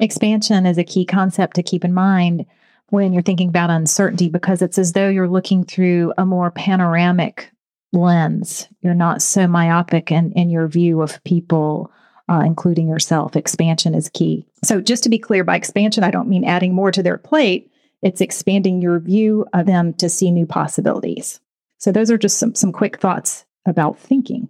Expansion 0.00 0.64
is 0.64 0.78
a 0.78 0.84
key 0.84 1.04
concept 1.04 1.56
to 1.56 1.62
keep 1.62 1.84
in 1.84 1.92
mind 1.92 2.46
when 2.88 3.12
you're 3.12 3.22
thinking 3.22 3.50
about 3.50 3.68
uncertainty 3.68 4.30
because 4.30 4.62
it's 4.62 4.78
as 4.78 4.94
though 4.94 5.10
you're 5.10 5.28
looking 5.28 5.64
through 5.64 6.14
a 6.16 6.24
more 6.24 6.50
panoramic 6.50 7.52
lens. 7.92 8.68
You're 8.80 8.94
not 8.94 9.20
so 9.20 9.46
myopic 9.46 10.10
in, 10.10 10.32
in 10.32 10.48
your 10.48 10.66
view 10.66 11.02
of 11.02 11.22
people 11.24 11.92
uh, 12.28 12.42
including 12.44 12.88
yourself. 12.88 13.36
Expansion 13.36 13.94
is 13.94 14.08
key. 14.08 14.46
So, 14.64 14.80
just 14.80 15.02
to 15.04 15.08
be 15.08 15.18
clear, 15.18 15.44
by 15.44 15.56
expansion, 15.56 16.04
I 16.04 16.10
don't 16.10 16.28
mean 16.28 16.44
adding 16.44 16.74
more 16.74 16.90
to 16.92 17.02
their 17.02 17.18
plate, 17.18 17.70
it's 18.02 18.20
expanding 18.20 18.82
your 18.82 18.98
view 18.98 19.46
of 19.52 19.66
them 19.66 19.94
to 19.94 20.08
see 20.08 20.30
new 20.30 20.46
possibilities. 20.46 21.40
So, 21.78 21.92
those 21.92 22.10
are 22.10 22.18
just 22.18 22.38
some, 22.38 22.54
some 22.54 22.72
quick 22.72 22.98
thoughts 22.98 23.44
about 23.66 23.98
thinking. 23.98 24.48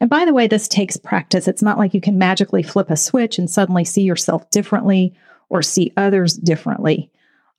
And 0.00 0.08
by 0.08 0.24
the 0.24 0.34
way, 0.34 0.46
this 0.46 0.68
takes 0.68 0.96
practice. 0.96 1.48
It's 1.48 1.62
not 1.62 1.78
like 1.78 1.92
you 1.92 2.00
can 2.00 2.18
magically 2.18 2.62
flip 2.62 2.90
a 2.90 2.96
switch 2.96 3.38
and 3.38 3.50
suddenly 3.50 3.84
see 3.84 4.02
yourself 4.02 4.48
differently 4.50 5.14
or 5.48 5.62
see 5.62 5.92
others 5.96 6.34
differently. 6.34 7.10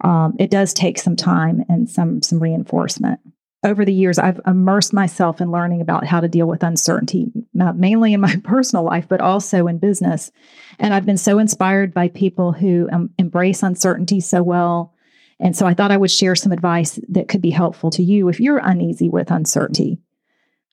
Um, 0.02 0.36
it 0.40 0.50
does 0.50 0.74
take 0.74 0.98
some 0.98 1.18
time 1.18 1.66
and 1.68 1.90
some 1.90 2.22
some 2.22 2.40
reinforcement 2.40 3.20
over 3.64 3.84
the 3.84 3.94
years, 3.94 4.18
I've 4.18 4.40
immersed 4.48 4.94
myself 4.94 5.42
in 5.42 5.52
learning 5.52 5.82
about 5.82 6.06
how 6.06 6.22
to 6.22 6.30
deal 6.30 6.48
with 6.48 6.64
uncertainty, 6.64 7.32
mainly 7.54 8.14
in 8.14 8.22
my 8.22 8.36
personal 8.44 8.86
life, 8.86 9.08
but 9.10 9.22
also 9.22 9.68
in 9.68 9.80
business. 9.80 10.32
And 10.78 10.94
I've 10.94 11.06
been 11.06 11.18
so 11.18 11.40
inspired 11.40 11.94
by 11.94 12.08
people 12.08 12.54
who 12.54 12.88
um, 12.92 13.10
embrace 13.18 13.62
uncertainty 13.62 14.22
so 14.22 14.42
well. 14.44 14.94
And 15.42 15.56
so 15.56 15.66
I 15.66 15.74
thought 15.74 15.92
I 15.92 15.98
would 15.98 16.12
share 16.12 16.36
some 16.36 16.52
advice 16.52 17.00
that 17.10 17.28
could 17.28 17.42
be 17.42 17.50
helpful 17.50 17.90
to 17.92 18.04
you 18.04 18.30
if 18.30 18.40
you're 18.40 18.60
uneasy 18.60 19.10
with 19.10 19.32
uncertainty. 19.32 20.00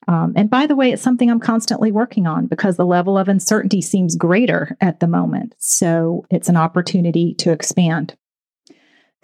Um, 0.09 0.35
and 0.37 0.49
by 0.49 0.67
the 0.67 0.77
way, 0.77 0.93
it's 0.93 1.03
something 1.03 1.29
I'm 1.29 1.41
constantly 1.41 1.91
working 1.91 2.29
on 2.29 2.47
because 2.47 2.77
the 2.77 2.87
level 2.87 3.19
of 3.19 3.29
uncertainty 3.29 3.83
seems 3.83 4.15
greater 4.15 4.77
at 4.81 5.01
the 5.01 5.09
moment. 5.09 5.57
So 5.59 6.25
it's 6.31 6.49
an 6.49 6.57
opportunity 6.57 7.35
to 7.35 7.51
expand. 7.51 8.17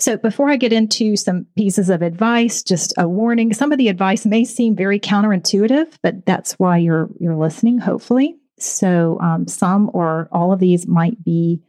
So 0.03 0.17
before 0.17 0.51
I 0.51 0.57
get 0.57 0.73
into 0.73 1.15
some 1.15 1.47
pieces 1.57 1.89
of 1.89 2.03
advice, 2.03 2.65
just 2.65 2.93
a 2.99 3.07
warning, 3.07 3.53
some 3.53 3.71
of 3.71 3.79
the 3.79 3.87
advice 3.87 4.27
may 4.27 4.45
seem 4.45 4.75
very 4.75 4.99
counterintuitive, 4.99 5.95
but 6.03 6.27
that's 6.27 6.55
why 6.55 6.79
you're 6.79 7.09
you're 7.21 7.37
listening, 7.37 7.79
hopefully. 7.79 8.37
So 8.59 9.17
um, 9.21 9.47
some 9.47 9.93
or 9.95 10.29
all 10.33 10.53
of 10.53 10.59
these 10.59 10.89
might 10.89 11.23
be 11.23 11.63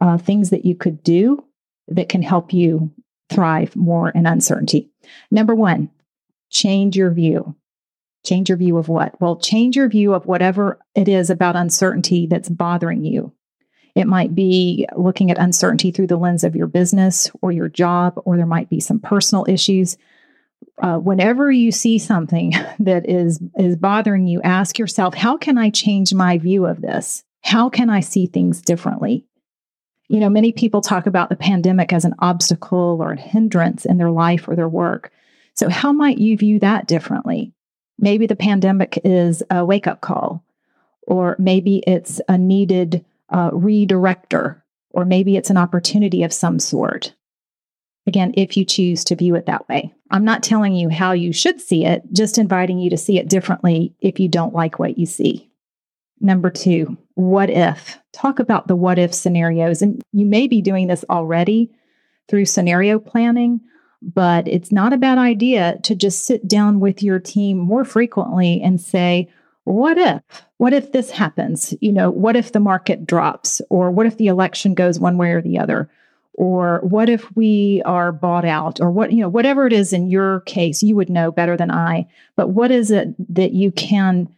uh, 0.00 0.18
things 0.18 0.50
that 0.50 0.64
you 0.64 0.76
could 0.76 1.02
do 1.02 1.44
that 1.88 2.08
can 2.08 2.22
help 2.22 2.52
you 2.52 2.92
thrive 3.28 3.74
more 3.74 4.10
in 4.10 4.24
uncertainty. 4.24 4.92
Number 5.32 5.56
one, 5.56 5.90
change 6.50 6.96
your 6.96 7.10
view. 7.10 7.56
Change 8.24 8.50
your 8.50 8.58
view 8.58 8.78
of 8.78 8.88
what? 8.88 9.20
Well, 9.20 9.34
change 9.34 9.74
your 9.74 9.88
view 9.88 10.14
of 10.14 10.26
whatever 10.26 10.78
it 10.94 11.08
is 11.08 11.28
about 11.28 11.56
uncertainty 11.56 12.28
that's 12.28 12.48
bothering 12.48 13.04
you. 13.04 13.32
It 13.94 14.06
might 14.08 14.34
be 14.34 14.86
looking 14.96 15.30
at 15.30 15.38
uncertainty 15.38 15.92
through 15.92 16.08
the 16.08 16.16
lens 16.16 16.42
of 16.42 16.56
your 16.56 16.66
business 16.66 17.30
or 17.42 17.52
your 17.52 17.68
job, 17.68 18.20
or 18.24 18.36
there 18.36 18.46
might 18.46 18.68
be 18.68 18.80
some 18.80 18.98
personal 18.98 19.46
issues. 19.48 19.96
Uh, 20.82 20.98
whenever 20.98 21.52
you 21.52 21.70
see 21.70 21.98
something 21.98 22.52
that 22.80 23.08
is 23.08 23.40
is 23.56 23.76
bothering 23.76 24.26
you, 24.26 24.42
ask 24.42 24.78
yourself, 24.78 25.14
"How 25.14 25.36
can 25.36 25.58
I 25.58 25.70
change 25.70 26.12
my 26.12 26.38
view 26.38 26.66
of 26.66 26.80
this? 26.80 27.24
How 27.42 27.68
can 27.68 27.88
I 27.88 28.00
see 28.00 28.26
things 28.26 28.60
differently?" 28.60 29.24
You 30.08 30.20
know, 30.20 30.28
many 30.28 30.52
people 30.52 30.80
talk 30.80 31.06
about 31.06 31.28
the 31.28 31.36
pandemic 31.36 31.92
as 31.92 32.04
an 32.04 32.14
obstacle 32.18 32.98
or 33.00 33.12
a 33.12 33.20
hindrance 33.20 33.84
in 33.84 33.96
their 33.96 34.10
life 34.10 34.48
or 34.48 34.56
their 34.56 34.68
work. 34.68 35.12
So, 35.54 35.68
how 35.68 35.92
might 35.92 36.18
you 36.18 36.36
view 36.36 36.58
that 36.58 36.88
differently? 36.88 37.52
Maybe 37.98 38.26
the 38.26 38.36
pandemic 38.36 38.98
is 39.04 39.42
a 39.50 39.64
wake 39.64 39.86
up 39.86 40.00
call, 40.00 40.42
or 41.02 41.36
maybe 41.38 41.82
it's 41.86 42.20
a 42.28 42.36
needed 42.36 43.04
uh, 43.30 43.50
redirector, 43.50 44.62
or 44.90 45.04
maybe 45.04 45.36
it's 45.36 45.50
an 45.50 45.56
opportunity 45.56 46.22
of 46.22 46.32
some 46.32 46.58
sort. 46.58 47.14
Again, 48.06 48.34
if 48.36 48.56
you 48.56 48.64
choose 48.64 49.02
to 49.04 49.16
view 49.16 49.34
it 49.34 49.46
that 49.46 49.68
way. 49.68 49.92
I'm 50.10 50.24
not 50.24 50.42
telling 50.42 50.74
you 50.74 50.90
how 50.90 51.12
you 51.12 51.32
should 51.32 51.60
see 51.60 51.86
it, 51.86 52.02
just 52.12 52.36
inviting 52.36 52.78
you 52.78 52.90
to 52.90 52.98
see 52.98 53.18
it 53.18 53.28
differently 53.28 53.94
if 54.00 54.20
you 54.20 54.28
don't 54.28 54.54
like 54.54 54.78
what 54.78 54.98
you 54.98 55.06
see. 55.06 55.50
Number 56.20 56.50
two, 56.50 56.96
what 57.14 57.50
if? 57.50 57.98
Talk 58.12 58.38
about 58.38 58.68
the 58.68 58.76
what 58.76 58.98
if 58.98 59.12
scenarios. 59.14 59.82
And 59.82 60.02
you 60.12 60.26
may 60.26 60.46
be 60.46 60.60
doing 60.60 60.86
this 60.86 61.04
already 61.08 61.70
through 62.28 62.44
scenario 62.44 62.98
planning, 62.98 63.60
but 64.02 64.46
it's 64.46 64.70
not 64.70 64.92
a 64.92 64.98
bad 64.98 65.18
idea 65.18 65.78
to 65.82 65.94
just 65.94 66.26
sit 66.26 66.46
down 66.46 66.78
with 66.78 67.02
your 67.02 67.18
team 67.18 67.58
more 67.58 67.84
frequently 67.84 68.60
and 68.62 68.80
say, 68.80 69.28
what 69.64 69.98
if? 69.98 70.22
What 70.58 70.72
if 70.72 70.92
this 70.92 71.10
happens? 71.10 71.74
You 71.80 71.92
know, 71.92 72.10
what 72.10 72.36
if 72.36 72.52
the 72.52 72.60
market 72.60 73.06
drops? 73.06 73.60
Or 73.70 73.90
what 73.90 74.06
if 74.06 74.16
the 74.16 74.28
election 74.28 74.74
goes 74.74 74.98
one 74.98 75.18
way 75.18 75.32
or 75.32 75.42
the 75.42 75.58
other? 75.58 75.90
Or 76.34 76.80
what 76.82 77.08
if 77.08 77.34
we 77.36 77.82
are 77.84 78.12
bought 78.12 78.44
out? 78.44 78.80
Or 78.80 78.90
what, 78.90 79.12
you 79.12 79.20
know, 79.20 79.28
whatever 79.28 79.66
it 79.66 79.72
is 79.72 79.92
in 79.92 80.10
your 80.10 80.40
case, 80.40 80.82
you 80.82 80.96
would 80.96 81.10
know 81.10 81.30
better 81.30 81.56
than 81.56 81.70
I. 81.70 82.06
But 82.36 82.50
what 82.50 82.70
is 82.70 82.90
it 82.90 83.14
that 83.34 83.52
you 83.52 83.72
can 83.72 84.28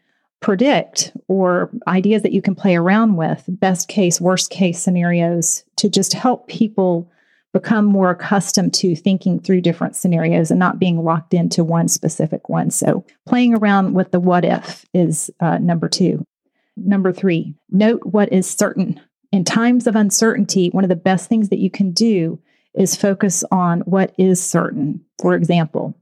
predict 0.40 1.12
or 1.28 1.70
ideas 1.88 2.22
that 2.22 2.32
you 2.32 2.42
can 2.42 2.54
play 2.54 2.76
around 2.76 3.16
with, 3.16 3.42
best 3.48 3.88
case, 3.88 4.20
worst 4.20 4.50
case 4.50 4.78
scenarios 4.78 5.64
to 5.76 5.88
just 5.88 6.12
help 6.12 6.46
people 6.46 7.10
become 7.56 7.86
more 7.86 8.10
accustomed 8.10 8.74
to 8.74 8.94
thinking 8.94 9.40
through 9.40 9.62
different 9.62 9.96
scenarios 9.96 10.50
and 10.50 10.60
not 10.60 10.78
being 10.78 11.02
locked 11.02 11.32
into 11.32 11.64
one 11.64 11.88
specific 11.88 12.50
one. 12.50 12.70
So, 12.70 13.02
playing 13.24 13.54
around 13.54 13.94
with 13.94 14.10
the 14.10 14.20
what 14.20 14.44
if 14.44 14.84
is 14.92 15.30
uh, 15.40 15.56
number 15.56 15.88
two. 15.88 16.22
Number 16.76 17.14
three, 17.14 17.54
note 17.70 18.04
what 18.04 18.30
is 18.30 18.46
certain. 18.46 19.00
In 19.32 19.42
times 19.42 19.86
of 19.86 19.96
uncertainty, 19.96 20.68
one 20.68 20.84
of 20.84 20.90
the 20.90 20.96
best 20.96 21.30
things 21.30 21.48
that 21.48 21.58
you 21.58 21.70
can 21.70 21.92
do 21.92 22.38
is 22.74 22.94
focus 22.94 23.42
on 23.50 23.80
what 23.80 24.14
is 24.18 24.44
certain. 24.44 25.02
For 25.18 25.34
example, 25.34 25.98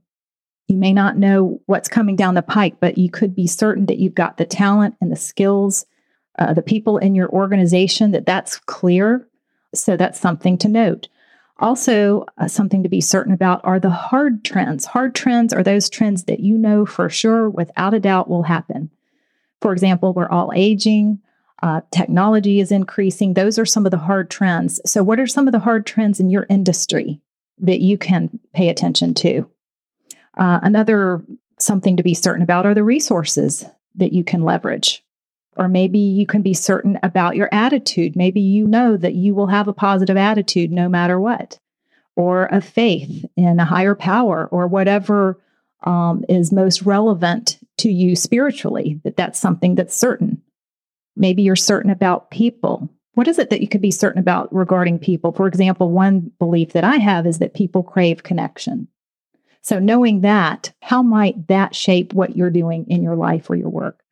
you 0.67 0.75
may 0.75 0.91
not 0.91 1.17
know 1.17 1.61
what's 1.67 1.87
coming 1.87 2.17
down 2.17 2.35
the 2.35 2.41
pike, 2.41 2.81
but 2.81 2.97
you 2.97 3.09
could 3.09 3.33
be 3.33 3.47
certain 3.47 3.85
that 3.85 3.99
you've 3.99 4.13
got 4.13 4.35
the 4.35 4.45
talent 4.45 4.95
and 4.99 5.09
the 5.09 5.15
skills, 5.15 5.85
uh, 6.37 6.53
the 6.53 6.61
people 6.61 6.97
in 6.97 7.15
your 7.15 7.29
organization, 7.29 8.11
that 8.11 8.25
that's 8.25 8.57
clear. 8.57 9.25
So 9.73 9.95
that's 9.95 10.19
something 10.19 10.57
to 10.57 10.67
note. 10.67 11.07
Also, 11.59 12.25
uh, 12.37 12.47
something 12.47 12.83
to 12.83 12.89
be 12.89 12.99
certain 12.99 13.33
about 13.33 13.61
are 13.63 13.79
the 13.79 13.89
hard 13.89 14.43
trends. 14.43 14.85
Hard 14.85 15.15
trends 15.15 15.53
are 15.53 15.63
those 15.63 15.89
trends 15.89 16.25
that 16.25 16.41
you 16.41 16.57
know 16.57 16.85
for 16.85 17.09
sure, 17.09 17.49
without 17.49 17.93
a 17.93 17.99
doubt, 17.99 18.29
will 18.29 18.43
happen. 18.43 18.89
For 19.61 19.71
example, 19.71 20.13
we're 20.13 20.29
all 20.29 20.51
aging, 20.53 21.19
uh, 21.63 21.81
technology 21.91 22.59
is 22.59 22.71
increasing. 22.71 23.33
Those 23.33 23.57
are 23.57 23.65
some 23.65 23.85
of 23.85 23.91
the 23.91 23.97
hard 23.97 24.29
trends. 24.29 24.81
So, 24.85 25.03
what 25.03 25.19
are 25.19 25.27
some 25.27 25.47
of 25.47 25.53
the 25.53 25.59
hard 25.59 25.85
trends 25.85 26.19
in 26.19 26.29
your 26.29 26.45
industry 26.49 27.21
that 27.59 27.79
you 27.79 27.97
can 27.97 28.39
pay 28.53 28.69
attention 28.69 29.13
to? 29.15 29.49
Uh, 30.37 30.59
another 30.61 31.23
something 31.57 31.95
to 31.95 32.03
be 32.03 32.13
certain 32.13 32.43
about 32.43 32.65
are 32.65 32.73
the 32.73 32.83
resources 32.83 33.65
that 33.95 34.11
you 34.11 34.25
can 34.25 34.43
leverage. 34.43 35.04
Or 35.57 35.67
maybe 35.67 35.99
you 35.99 36.25
can 36.25 36.41
be 36.41 36.53
certain 36.53 36.99
about 37.01 37.35
your 37.35 37.49
attitude. 37.51 38.15
Maybe 38.15 38.41
you 38.41 38.67
know 38.67 38.97
that 38.97 39.13
you 39.13 39.33
will 39.33 39.47
have 39.47 39.67
a 39.67 39.73
positive 39.73 40.17
attitude 40.17 40.71
no 40.71 40.89
matter 40.89 41.19
what, 41.19 41.59
or 42.15 42.47
a 42.47 42.61
faith 42.61 43.25
in 43.37 43.59
a 43.59 43.65
higher 43.65 43.95
power, 43.95 44.47
or 44.51 44.67
whatever 44.67 45.39
um, 45.83 46.25
is 46.27 46.51
most 46.51 46.81
relevant 46.81 47.59
to 47.77 47.89
you 47.89 48.15
spiritually, 48.15 48.99
that 49.03 49.15
that's 49.15 49.39
something 49.39 49.75
that's 49.75 49.95
certain. 49.95 50.41
Maybe 51.15 51.43
you're 51.43 51.55
certain 51.55 51.91
about 51.91 52.31
people. 52.31 52.89
What 53.13 53.27
is 53.27 53.39
it 53.39 53.49
that 53.49 53.61
you 53.61 53.67
could 53.67 53.81
be 53.81 53.91
certain 53.91 54.19
about 54.19 54.53
regarding 54.53 54.99
people? 54.99 55.31
For 55.31 55.47
example, 55.47 55.91
one 55.91 56.31
belief 56.37 56.73
that 56.73 56.83
I 56.83 56.97
have 56.97 57.25
is 57.25 57.39
that 57.39 57.53
people 57.53 57.83
crave 57.83 58.23
connection. 58.23 58.89
So, 59.61 59.79
knowing 59.79 60.21
that, 60.21 60.73
how 60.81 61.01
might 61.01 61.47
that 61.47 61.73
shape 61.73 62.13
what 62.13 62.35
you're 62.35 62.51
doing 62.51 62.85
in 62.87 63.01
your 63.01 63.15
life 63.15 63.49
or 63.49 63.55
your 63.55 63.69
work? 63.69 64.03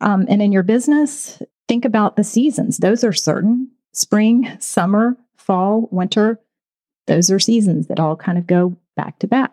Um, 0.00 0.26
and 0.28 0.40
in 0.40 0.52
your 0.52 0.62
business, 0.62 1.42
think 1.68 1.84
about 1.84 2.16
the 2.16 2.24
seasons. 2.24 2.78
Those 2.78 3.04
are 3.04 3.12
certain 3.12 3.70
spring, 3.92 4.56
summer, 4.60 5.16
fall, 5.36 5.88
winter. 5.90 6.40
Those 7.06 7.30
are 7.30 7.38
seasons 7.38 7.88
that 7.88 8.00
all 8.00 8.16
kind 8.16 8.38
of 8.38 8.46
go 8.46 8.76
back 8.96 9.18
to 9.20 9.26
back. 9.26 9.52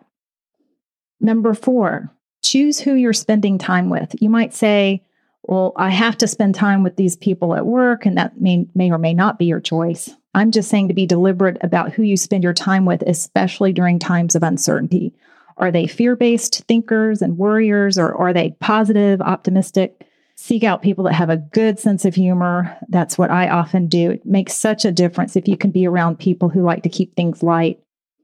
Number 1.20 1.54
four, 1.54 2.14
choose 2.42 2.80
who 2.80 2.94
you're 2.94 3.12
spending 3.12 3.58
time 3.58 3.90
with. 3.90 4.14
You 4.20 4.30
might 4.30 4.54
say, 4.54 5.04
well, 5.42 5.72
I 5.76 5.90
have 5.90 6.16
to 6.18 6.28
spend 6.28 6.54
time 6.54 6.82
with 6.82 6.96
these 6.96 7.16
people 7.16 7.54
at 7.54 7.66
work, 7.66 8.06
and 8.06 8.16
that 8.16 8.40
may, 8.40 8.66
may 8.74 8.90
or 8.90 8.98
may 8.98 9.14
not 9.14 9.38
be 9.38 9.46
your 9.46 9.60
choice. 9.60 10.10
I'm 10.34 10.50
just 10.50 10.68
saying 10.68 10.88
to 10.88 10.94
be 10.94 11.06
deliberate 11.06 11.56
about 11.62 11.92
who 11.92 12.02
you 12.02 12.16
spend 12.16 12.44
your 12.44 12.54
time 12.54 12.84
with, 12.84 13.02
especially 13.02 13.72
during 13.72 13.98
times 13.98 14.34
of 14.34 14.42
uncertainty. 14.42 15.14
Are 15.56 15.72
they 15.72 15.86
fear 15.86 16.14
based 16.14 16.64
thinkers 16.68 17.22
and 17.22 17.38
worriers, 17.38 17.98
or 17.98 18.14
are 18.14 18.32
they 18.32 18.56
positive, 18.60 19.20
optimistic? 19.20 20.06
Seek 20.40 20.62
out 20.62 20.82
people 20.82 21.02
that 21.02 21.14
have 21.14 21.30
a 21.30 21.36
good 21.36 21.80
sense 21.80 22.04
of 22.04 22.14
humor. 22.14 22.78
That's 22.88 23.18
what 23.18 23.32
I 23.32 23.48
often 23.48 23.88
do. 23.88 24.12
It 24.12 24.24
makes 24.24 24.54
such 24.54 24.84
a 24.84 24.92
difference 24.92 25.34
if 25.34 25.48
you 25.48 25.56
can 25.56 25.72
be 25.72 25.84
around 25.84 26.20
people 26.20 26.48
who 26.48 26.62
like 26.62 26.84
to 26.84 26.88
keep 26.88 27.16
things 27.16 27.42
light. 27.42 27.80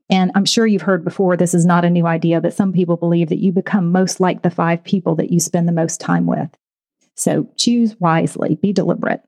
And 0.08 0.30
I'm 0.36 0.44
sure 0.44 0.64
you've 0.64 0.82
heard 0.82 1.02
before, 1.02 1.36
this 1.36 1.54
is 1.54 1.66
not 1.66 1.84
a 1.84 1.90
new 1.90 2.06
idea, 2.06 2.40
but 2.40 2.54
some 2.54 2.72
people 2.72 2.96
believe 2.96 3.30
that 3.30 3.42
you 3.42 3.50
become 3.50 3.90
most 3.90 4.20
like 4.20 4.42
the 4.42 4.50
five 4.50 4.84
people 4.84 5.16
that 5.16 5.32
you 5.32 5.40
spend 5.40 5.66
the 5.66 5.72
most 5.72 6.00
time 6.00 6.26
with. 6.26 6.48
So 7.16 7.48
choose 7.56 7.96
wisely, 7.98 8.54
be 8.62 8.72
deliberate. 8.72 9.22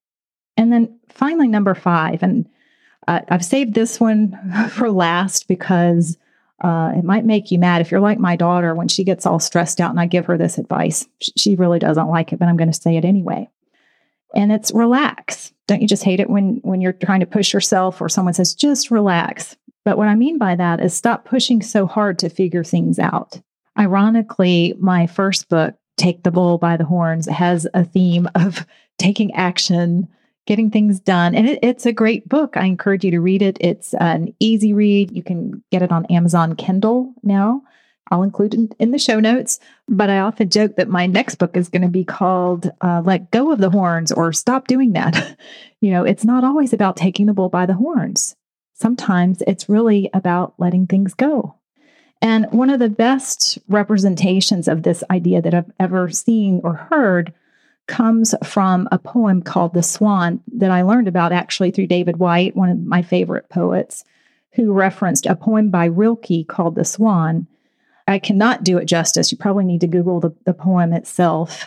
And 0.57 0.73
then 0.73 0.97
finally, 1.09 1.49
number 1.49 1.75
five, 1.75 2.23
and 2.23 2.49
uh, 3.09 3.23
I've 3.29 3.45
saved 3.45 3.75
this 3.75 3.99
one 3.99 4.39
for 4.71 4.93
last 4.93 5.49
because 5.49 6.17
uh, 6.63 6.93
it 6.97 7.05
might 7.05 7.25
make 7.25 7.51
you 7.51 7.59
mad 7.59 7.81
if 7.81 7.91
you're 7.91 8.01
like 8.01 8.19
my 8.19 8.35
daughter 8.35 8.75
when 8.75 8.89
she 8.89 9.05
gets 9.05 9.27
all 9.27 9.39
stressed 9.39 9.81
out 9.81 9.91
and 9.91 10.01
I 10.01 10.07
give 10.07 10.27
her 10.27 10.39
this 10.39 10.57
advice. 10.57 11.07
She 11.21 11.55
really 11.55 11.79
doesn't 11.79 12.09
like 12.09 12.33
it, 12.33 12.39
but 12.39 12.49
I'm 12.49 12.57
going 12.57 12.73
to 12.73 12.81
say 12.81 12.97
it 12.97 13.05
anyway. 13.05 13.49
And 14.35 14.51
it's 14.51 14.73
relax. 14.73 15.53
Don't 15.67 15.83
you 15.83 15.89
just 15.89 16.05
hate 16.05 16.21
it 16.21 16.31
when 16.31 16.61
when 16.63 16.81
you're 16.81 16.93
trying 16.93 17.21
to 17.21 17.27
push 17.27 17.53
yourself 17.53 18.01
or 18.01 18.09
someone 18.09 18.35
says 18.35 18.55
just 18.55 18.91
relax? 18.91 19.57
But 19.85 19.99
what 19.99 20.09
I 20.09 20.15
mean 20.15 20.39
by 20.39 20.57
that 20.57 20.81
is 20.81 20.95
stop 20.95 21.25
pushing 21.25 21.63
so 21.63 21.87
hard 21.87 22.19
to 22.21 22.29
figure 22.29 22.65
things 22.65 22.99
out. 22.99 23.41
Ironically, 23.79 24.75
my 24.79 25.07
first 25.07 25.49
book, 25.49 25.75
Take 25.97 26.23
the 26.23 26.31
Bull 26.31 26.59
by 26.59 26.77
the 26.77 26.85
Horns, 26.85 27.29
has 27.29 27.67
a 27.75 27.85
theme 27.85 28.29
of 28.35 28.67
taking 28.99 29.33
action 29.35 30.09
getting 30.47 30.71
things 30.71 31.01
done. 31.01 31.35
And 31.35 31.49
it, 31.49 31.59
it's 31.63 31.87
a 31.87 31.93
great 31.93 32.29
book. 32.29 32.57
I 32.57 32.65
encourage 32.65 33.05
you 33.05 33.11
to 33.13 33.21
read 33.21 33.43
it. 33.43 33.59
It's 33.61 33.95
an 33.95 34.35
easy 34.41 34.73
read. 34.73 35.11
You 35.11 35.23
can 35.23 35.63
get 35.71 35.83
it 35.83 35.93
on 35.93 36.07
Amazon 36.07 36.57
Kindle 36.57 37.13
now. 37.23 37.63
I'll 38.11 38.23
include 38.23 38.55
it 38.55 38.75
in 38.79 38.93
the 38.93 38.99
show 38.99 39.19
notes. 39.19 39.59
But 39.89 40.11
I 40.11 40.21
often 40.21 40.49
joke 40.49 40.77
that 40.77 40.89
my 40.89 41.07
next 41.07 41.37
book 41.37 41.57
is 41.57 41.69
going 41.69 41.83
to 41.83 41.89
be 41.89 42.05
called 42.05 42.71
uh, 42.81 43.03
Let 43.05 43.31
Go 43.31 43.51
of 43.51 43.59
the 43.59 43.71
Horns 43.71 44.13
or 44.13 44.33
Stop 44.33 44.69
Doing 44.69 44.93
That. 44.93 45.37
you 45.81 45.91
know, 45.91 46.05
it's 46.05 46.25
not 46.25 46.45
always 46.45 46.73
about 46.73 46.97
taking 46.97 47.27
the 47.27 47.35
bull 47.35 47.49
by 47.49 47.67
the 47.67 47.75
horns. 47.75 48.37
Sometimes 48.75 49.43
it's 49.47 49.69
really 49.69 50.11
about 50.15 50.55
letting 50.59 50.87
things 50.87 51.15
go. 51.15 51.57
And 52.23 52.47
one 52.51 52.71
of 52.71 52.79
the 52.79 52.89
best 52.89 53.59
representations 53.69 54.69
of 54.69 54.83
this 54.83 55.03
idea 55.11 55.43
that 55.43 55.55
I've 55.55 55.71
ever 55.79 56.09
seen 56.11 56.61
or 56.63 56.75
heard 56.75 57.35
comes 57.87 58.35
from 58.45 58.89
a 58.91 58.99
poem 58.99 59.43
called 59.43 59.75
The 59.75 59.83
Swan 59.83 60.41
that 60.55 60.71
I 60.71 60.83
learned 60.83 61.09
about 61.09 61.33
actually 61.33 61.71
through 61.71 61.87
David 61.87 62.19
Whyte, 62.19 62.57
one 62.57 62.69
of 62.69 62.79
my 62.81 63.03
favorite 63.03 63.49
poets, 63.49 64.05
who 64.53 64.73
referenced 64.73 65.27
a 65.27 65.37
poem 65.37 65.71
by 65.71 65.87
Rilke 65.87 66.47
called 66.49 66.75
The 66.75 66.85
Swan. 66.85 67.47
I 68.09 68.19
cannot 68.19 68.65
do 68.65 68.79
it 68.79 68.87
justice. 68.87 69.31
You 69.31 69.39
probably 69.39 69.65
need 69.65 69.81
to 69.83 69.87
Google 69.87 70.21
the, 70.21 70.35
the 70.45 70.55
poem 70.55 70.93
itself. 70.93 71.67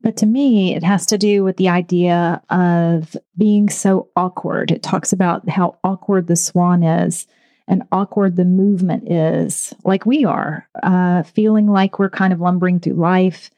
But 0.00 0.18
to 0.18 0.26
me, 0.26 0.74
it 0.74 0.82
has 0.82 1.06
to 1.06 1.18
do 1.18 1.42
with 1.42 1.56
the 1.56 1.70
idea 1.70 2.42
of 2.50 3.16
being 3.38 3.70
so 3.70 4.08
awkward. 4.14 4.70
It 4.70 4.82
talks 4.82 5.12
about 5.12 5.48
how 5.48 5.78
awkward 5.82 6.26
the 6.26 6.36
swan 6.36 6.82
is 6.82 7.26
and 7.66 7.82
awkward 7.90 8.36
the 8.36 8.44
movement 8.44 9.10
is, 9.10 9.72
like 9.84 10.04
we 10.04 10.26
are, 10.26 10.68
uh, 10.82 11.22
feeling 11.22 11.66
like 11.66 11.98
we're 11.98 12.10
kind 12.10 12.34
of 12.34 12.40
lumbering 12.40 12.78
through 12.78 12.94
life, 12.94 13.50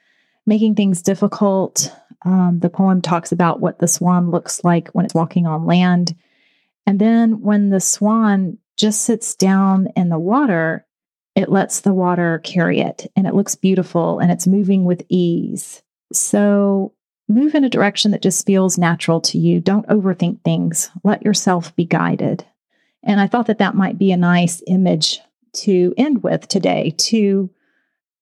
making 0.46 0.74
things 0.74 1.02
difficult. 1.02 1.92
Um, 2.24 2.60
the 2.60 2.70
poem 2.70 3.02
talks 3.02 3.32
about 3.32 3.60
what 3.60 3.78
the 3.78 3.88
swan 3.88 4.30
looks 4.30 4.64
like 4.64 4.88
when 4.88 5.04
it's 5.04 5.14
walking 5.14 5.46
on 5.46 5.66
land. 5.66 6.14
And 6.86 6.98
then 6.98 7.40
when 7.40 7.70
the 7.70 7.80
swan 7.80 8.58
just 8.76 9.02
sits 9.02 9.34
down 9.34 9.88
in 9.96 10.08
the 10.08 10.18
water, 10.18 10.86
it 11.34 11.50
lets 11.50 11.80
the 11.80 11.92
water 11.92 12.40
carry 12.44 12.80
it 12.80 13.10
and 13.16 13.26
it 13.26 13.34
looks 13.34 13.54
beautiful 13.54 14.18
and 14.20 14.30
it's 14.30 14.46
moving 14.46 14.84
with 14.84 15.04
ease. 15.08 15.82
So 16.12 16.94
move 17.28 17.54
in 17.54 17.64
a 17.64 17.68
direction 17.68 18.12
that 18.12 18.22
just 18.22 18.46
feels 18.46 18.78
natural 18.78 19.20
to 19.20 19.38
you. 19.38 19.60
Don't 19.60 19.86
overthink 19.88 20.42
things. 20.42 20.90
Let 21.04 21.24
yourself 21.24 21.74
be 21.76 21.84
guided. 21.84 22.46
And 23.02 23.20
I 23.20 23.26
thought 23.26 23.46
that 23.46 23.58
that 23.58 23.74
might 23.74 23.98
be 23.98 24.12
a 24.12 24.16
nice 24.16 24.62
image 24.66 25.20
to 25.54 25.94
end 25.96 26.22
with 26.22 26.48
today 26.48 26.94
to 26.98 27.50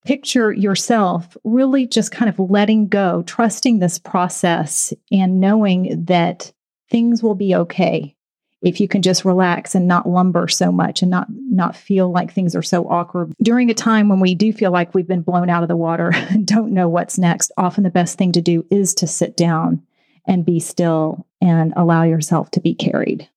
picture 0.04 0.52
yourself 0.52 1.36
really 1.44 1.86
just 1.86 2.12
kind 2.12 2.28
of 2.28 2.38
letting 2.38 2.88
go, 2.88 3.22
trusting 3.22 3.78
this 3.78 3.98
process, 3.98 4.92
and 5.10 5.40
knowing 5.40 6.04
that 6.06 6.52
things 6.90 7.22
will 7.22 7.34
be 7.34 7.54
okay 7.54 8.14
if 8.62 8.80
you 8.80 8.88
can 8.88 9.02
just 9.02 9.26
relax 9.26 9.74
and 9.74 9.86
not 9.86 10.08
lumber 10.08 10.48
so 10.48 10.72
much 10.72 11.02
and 11.02 11.10
not 11.10 11.26
not 11.30 11.76
feel 11.76 12.10
like 12.10 12.32
things 12.32 12.56
are 12.56 12.62
so 12.62 12.88
awkward. 12.88 13.32
During 13.42 13.70
a 13.70 13.74
time 13.74 14.08
when 14.08 14.20
we 14.20 14.34
do 14.34 14.52
feel 14.52 14.70
like 14.70 14.94
we've 14.94 15.06
been 15.06 15.22
blown 15.22 15.50
out 15.50 15.62
of 15.62 15.68
the 15.68 15.76
water 15.76 16.10
and 16.14 16.46
don't 16.46 16.72
know 16.72 16.88
what's 16.88 17.18
next 17.18 17.52
often 17.56 17.84
the 17.84 17.90
best 17.90 18.16
thing 18.16 18.32
to 18.32 18.40
do 18.40 18.66
is 18.70 18.94
to 18.94 19.06
sit 19.06 19.36
down 19.36 19.82
and 20.26 20.46
be 20.46 20.60
still 20.60 21.26
and 21.42 21.74
allow 21.76 22.02
yourself 22.04 22.50
to 22.52 22.60
be 22.60 22.74
carried. 22.74 23.28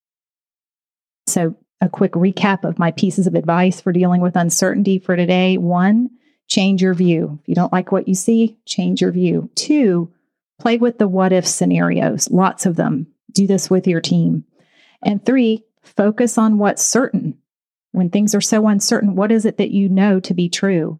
So 1.27 1.55
a 1.81 1.89
quick 1.89 2.13
recap 2.13 2.63
of 2.63 2.79
my 2.79 2.91
pieces 2.91 3.27
of 3.27 3.35
advice 3.35 3.81
for 3.81 3.91
dealing 3.91 4.21
with 4.21 4.37
uncertainty 4.37 4.97
for 4.97 5.15
today. 5.15 5.57
One 5.57 6.09
change 6.47 6.81
your 6.81 6.93
view. 6.93 7.39
If 7.41 7.49
you 7.49 7.55
don't 7.55 7.73
like 7.73 7.91
what 7.91 8.07
you 8.07 8.15
see, 8.15 8.57
change 8.65 9.01
your 9.01 9.11
view. 9.11 9.49
Two, 9.55 10.11
play 10.59 10.77
with 10.77 10.97
the 10.97 11.07
what 11.07 11.33
if 11.33 11.45
scenarios, 11.45 12.29
lots 12.31 12.65
of 12.65 12.75
them. 12.75 13.07
Do 13.31 13.47
this 13.47 13.69
with 13.69 13.87
your 13.87 14.01
team. 14.01 14.45
And 15.03 15.23
three, 15.23 15.63
focus 15.83 16.37
on 16.37 16.57
what's 16.57 16.83
certain. 16.83 17.37
When 17.91 18.09
things 18.09 18.33
are 18.35 18.41
so 18.41 18.67
uncertain, 18.67 19.15
what 19.15 19.31
is 19.31 19.45
it 19.45 19.57
that 19.57 19.71
you 19.71 19.89
know 19.89 20.19
to 20.21 20.33
be 20.33 20.49
true? 20.49 20.99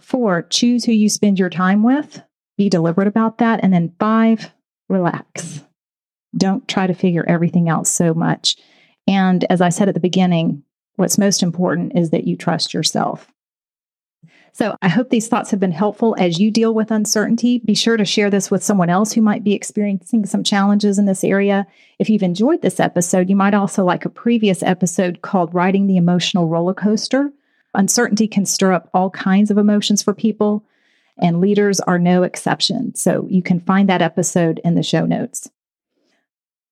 Four, 0.00 0.42
choose 0.42 0.84
who 0.84 0.92
you 0.92 1.08
spend 1.08 1.38
your 1.38 1.50
time 1.50 1.82
with. 1.82 2.22
Be 2.56 2.68
deliberate 2.68 3.08
about 3.08 3.38
that. 3.38 3.60
And 3.62 3.72
then 3.72 3.94
five, 3.98 4.52
relax. 4.88 5.64
Don't 6.36 6.66
try 6.68 6.86
to 6.86 6.94
figure 6.94 7.24
everything 7.26 7.68
out 7.68 7.86
so 7.86 8.14
much. 8.14 8.56
And 9.06 9.44
as 9.50 9.60
I 9.60 9.70
said 9.70 9.88
at 9.88 9.94
the 9.94 10.00
beginning, 10.00 10.62
what's 10.96 11.18
most 11.18 11.42
important 11.42 11.92
is 11.96 12.10
that 12.10 12.26
you 12.26 12.36
trust 12.36 12.74
yourself. 12.74 13.32
So 14.58 14.76
I 14.82 14.88
hope 14.88 15.10
these 15.10 15.28
thoughts 15.28 15.52
have 15.52 15.60
been 15.60 15.70
helpful 15.70 16.16
as 16.18 16.40
you 16.40 16.50
deal 16.50 16.74
with 16.74 16.90
uncertainty. 16.90 17.60
Be 17.64 17.76
sure 17.76 17.96
to 17.96 18.04
share 18.04 18.28
this 18.28 18.50
with 18.50 18.64
someone 18.64 18.90
else 18.90 19.12
who 19.12 19.20
might 19.20 19.44
be 19.44 19.52
experiencing 19.52 20.26
some 20.26 20.42
challenges 20.42 20.98
in 20.98 21.04
this 21.04 21.22
area. 21.22 21.64
If 22.00 22.10
you've 22.10 22.24
enjoyed 22.24 22.60
this 22.60 22.80
episode, 22.80 23.30
you 23.30 23.36
might 23.36 23.54
also 23.54 23.84
like 23.84 24.04
a 24.04 24.10
previous 24.10 24.64
episode 24.64 25.22
called 25.22 25.54
Riding 25.54 25.86
the 25.86 25.96
Emotional 25.96 26.48
Roller 26.48 26.74
Coaster. 26.74 27.30
Uncertainty 27.74 28.26
can 28.26 28.44
stir 28.44 28.72
up 28.72 28.90
all 28.92 29.10
kinds 29.10 29.52
of 29.52 29.58
emotions 29.58 30.02
for 30.02 30.12
people, 30.12 30.64
and 31.18 31.40
leaders 31.40 31.78
are 31.78 32.00
no 32.00 32.24
exception. 32.24 32.96
So 32.96 33.28
you 33.30 33.42
can 33.42 33.60
find 33.60 33.88
that 33.88 34.02
episode 34.02 34.60
in 34.64 34.74
the 34.74 34.82
show 34.82 35.06
notes. 35.06 35.48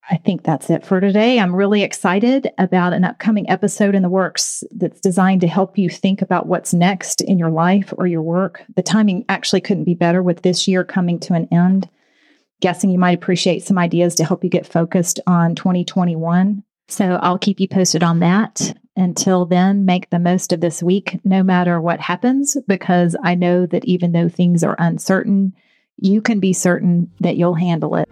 I 0.08 0.18
think 0.18 0.44
that's 0.44 0.70
it 0.70 0.86
for 0.86 1.00
today. 1.00 1.40
I'm 1.40 1.54
really 1.54 1.82
excited 1.82 2.48
about 2.58 2.92
an 2.92 3.04
upcoming 3.04 3.50
episode 3.50 3.96
in 3.96 4.02
the 4.02 4.08
works 4.08 4.62
that's 4.70 5.00
designed 5.00 5.40
to 5.40 5.48
help 5.48 5.76
you 5.76 5.90
think 5.90 6.22
about 6.22 6.46
what's 6.46 6.72
next 6.72 7.20
in 7.22 7.38
your 7.38 7.50
life 7.50 7.92
or 7.96 8.06
your 8.06 8.22
work. 8.22 8.62
The 8.76 8.82
timing 8.82 9.24
actually 9.28 9.62
couldn't 9.62 9.84
be 9.84 9.94
better 9.94 10.22
with 10.22 10.42
this 10.42 10.68
year 10.68 10.84
coming 10.84 11.18
to 11.20 11.34
an 11.34 11.48
end. 11.50 11.88
Guessing 12.60 12.90
you 12.90 13.00
might 13.00 13.18
appreciate 13.18 13.64
some 13.64 13.78
ideas 13.78 14.14
to 14.14 14.24
help 14.24 14.44
you 14.44 14.50
get 14.50 14.66
focused 14.66 15.18
on 15.26 15.56
2021. 15.56 16.62
So 16.86 17.18
I'll 17.20 17.38
keep 17.38 17.58
you 17.58 17.66
posted 17.66 18.04
on 18.04 18.20
that. 18.20 18.74
Until 18.94 19.44
then, 19.44 19.84
make 19.84 20.08
the 20.10 20.20
most 20.20 20.52
of 20.52 20.60
this 20.60 20.82
week, 20.82 21.18
no 21.24 21.42
matter 21.42 21.80
what 21.80 22.00
happens, 22.00 22.56
because 22.68 23.16
I 23.24 23.34
know 23.34 23.66
that 23.66 23.84
even 23.84 24.12
though 24.12 24.28
things 24.28 24.62
are 24.62 24.76
uncertain, 24.78 25.52
you 25.98 26.22
can 26.22 26.38
be 26.38 26.52
certain 26.52 27.10
that 27.20 27.36
you'll 27.36 27.54
handle 27.54 27.96
it. 27.96 28.08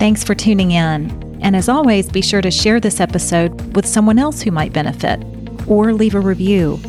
Thanks 0.00 0.24
for 0.24 0.34
tuning 0.34 0.70
in. 0.70 1.38
And 1.42 1.54
as 1.54 1.68
always, 1.68 2.08
be 2.08 2.22
sure 2.22 2.40
to 2.40 2.50
share 2.50 2.80
this 2.80 3.00
episode 3.00 3.76
with 3.76 3.84
someone 3.84 4.18
else 4.18 4.40
who 4.40 4.50
might 4.50 4.72
benefit 4.72 5.22
or 5.68 5.92
leave 5.92 6.14
a 6.14 6.20
review. 6.20 6.80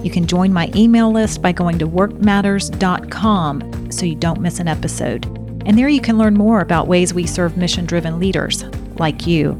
You 0.00 0.12
can 0.12 0.24
join 0.24 0.52
my 0.52 0.70
email 0.76 1.10
list 1.10 1.42
by 1.42 1.50
going 1.50 1.76
to 1.80 1.88
workmatters.com 1.88 3.90
so 3.90 4.06
you 4.06 4.14
don't 4.14 4.40
miss 4.40 4.60
an 4.60 4.68
episode. 4.68 5.26
And 5.66 5.76
there 5.76 5.88
you 5.88 6.00
can 6.00 6.16
learn 6.16 6.34
more 6.34 6.60
about 6.60 6.86
ways 6.86 7.12
we 7.12 7.26
serve 7.26 7.56
mission 7.56 7.84
driven 7.84 8.20
leaders 8.20 8.62
like 8.96 9.26
you. 9.26 9.58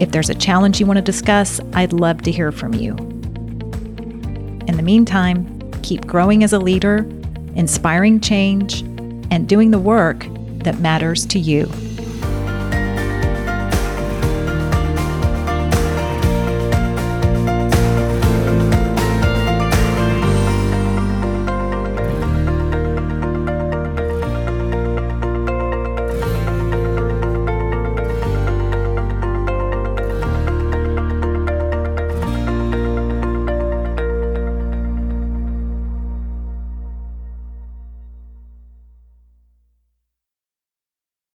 If 0.00 0.10
there's 0.10 0.30
a 0.30 0.34
challenge 0.34 0.80
you 0.80 0.86
want 0.86 0.96
to 0.96 1.02
discuss, 1.02 1.60
I'd 1.74 1.92
love 1.92 2.22
to 2.22 2.32
hear 2.32 2.50
from 2.50 2.74
you. 2.74 2.96
In 4.66 4.76
the 4.76 4.82
meantime, 4.82 5.70
keep 5.82 6.08
growing 6.08 6.42
as 6.42 6.52
a 6.52 6.58
leader, 6.58 7.08
inspiring 7.54 8.18
change, 8.18 8.80
and 9.30 9.48
doing 9.48 9.70
the 9.70 9.78
work 9.78 10.26
that 10.64 10.80
matters 10.80 11.24
to 11.26 11.38
you. 11.38 11.70